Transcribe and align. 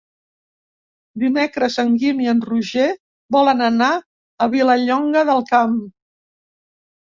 Dimecres 1.23 1.77
en 1.83 1.91
Guim 2.05 2.23
i 2.23 2.31
en 2.31 2.41
Roger 2.47 2.87
volen 3.37 3.63
anar 3.69 3.91
a 4.01 4.49
Vilallonga 4.57 5.25
del 5.33 5.47
Camp. 5.55 5.79